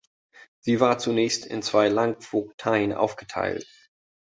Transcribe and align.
Sie 0.61 0.79
war 0.79 0.97
zunächst 0.97 1.45
in 1.45 1.61
zwei 1.61 1.87
Landvogteien 1.87 2.91
aufgeteilt. 2.91 3.67